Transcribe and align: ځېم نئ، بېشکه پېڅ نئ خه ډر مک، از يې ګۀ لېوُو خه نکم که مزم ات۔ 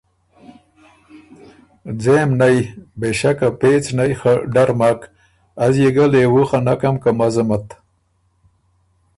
ځېم 2.01 2.29
نئ، 2.39 2.57
بېشکه 2.99 3.49
پېڅ 3.59 3.85
نئ 3.97 4.11
خه 4.19 4.33
ډر 4.53 4.69
مک، 4.79 4.99
از 5.65 5.73
يې 5.81 5.89
ګۀ 5.95 6.05
لېوُو 6.11 6.43
خه 6.49 6.59
نکم 6.65 6.95
که 7.03 7.09
مزم 7.19 7.49
ات۔ 7.55 7.67